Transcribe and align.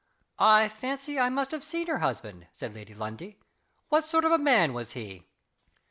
"I 0.39 0.67
fancy 0.67 1.19
I 1.19 1.29
must 1.29 1.51
have 1.51 1.63
seen 1.63 1.85
her 1.85 1.99
husband," 1.99 2.47
said 2.55 2.73
Lady 2.73 2.95
Lundie. 2.95 3.37
"What 3.89 4.03
sort 4.03 4.25
of 4.25 4.31
a 4.31 4.39
man 4.39 4.73
was 4.73 4.93
he?" 4.93 5.27